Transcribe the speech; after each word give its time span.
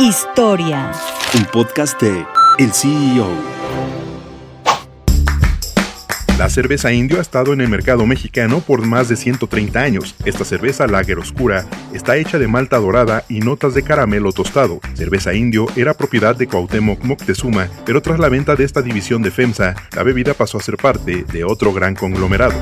Historia. 0.00 0.90
Un 1.36 1.44
podcast 1.44 2.02
de 2.02 2.26
El 2.58 2.72
CEO. 2.72 3.28
La 6.36 6.50
cerveza 6.50 6.92
indio 6.92 7.18
ha 7.18 7.22
estado 7.22 7.52
en 7.52 7.60
el 7.60 7.68
mercado 7.68 8.04
mexicano 8.04 8.58
por 8.58 8.84
más 8.84 9.08
de 9.08 9.14
130 9.14 9.80
años. 9.80 10.16
Esta 10.24 10.44
cerveza 10.44 10.88
lager 10.88 11.20
oscura 11.20 11.66
está 11.92 12.16
hecha 12.16 12.40
de 12.40 12.48
malta 12.48 12.78
dorada 12.78 13.24
y 13.28 13.38
notas 13.38 13.74
de 13.74 13.84
caramelo 13.84 14.32
tostado. 14.32 14.80
Cerveza 14.94 15.32
indio 15.32 15.66
era 15.76 15.94
propiedad 15.94 16.34
de 16.34 16.48
Cuauhtémoc 16.48 17.04
Moctezuma, 17.04 17.68
pero 17.86 18.02
tras 18.02 18.18
la 18.18 18.28
venta 18.28 18.56
de 18.56 18.64
esta 18.64 18.82
división 18.82 19.22
de 19.22 19.30
FEMSA, 19.30 19.76
la 19.94 20.02
bebida 20.02 20.34
pasó 20.34 20.58
a 20.58 20.62
ser 20.62 20.76
parte 20.76 21.22
de 21.22 21.44
otro 21.44 21.72
gran 21.72 21.94
conglomerado. 21.94 22.56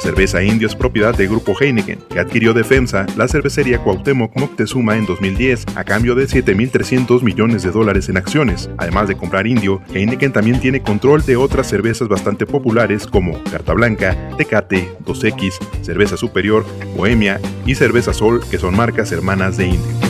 Cerveza 0.00 0.42
indio 0.42 0.66
es 0.66 0.74
propiedad 0.74 1.14
del 1.14 1.28
grupo 1.28 1.54
Heineken, 1.58 1.98
que 2.08 2.20
adquirió 2.20 2.54
de 2.54 2.64
FEMSA 2.64 3.04
la 3.16 3.28
cervecería 3.28 3.82
Cuauhtémoc 3.82 4.34
Moctezuma 4.34 4.96
en 4.96 5.04
2010 5.04 5.66
a 5.76 5.84
cambio 5.84 6.14
de 6.14 6.26
7.300 6.26 7.22
millones 7.22 7.62
de 7.62 7.70
dólares 7.70 8.08
en 8.08 8.16
acciones. 8.16 8.70
Además 8.78 9.08
de 9.08 9.16
comprar 9.16 9.46
indio, 9.46 9.82
Heineken 9.92 10.32
también 10.32 10.58
tiene 10.58 10.80
control 10.80 11.24
de 11.26 11.36
otras 11.36 11.68
cervezas 11.68 12.08
bastante 12.08 12.46
populares 12.46 13.06
como 13.06 13.44
Carta 13.44 13.74
Blanca, 13.74 14.16
Tecate, 14.38 14.88
2X, 15.04 15.58
Cerveza 15.82 16.16
Superior, 16.16 16.64
Bohemia 16.96 17.38
y 17.66 17.74
Cerveza 17.74 18.14
Sol, 18.14 18.40
que 18.50 18.58
son 18.58 18.74
marcas 18.74 19.12
hermanas 19.12 19.58
de 19.58 19.66
indio. 19.66 20.09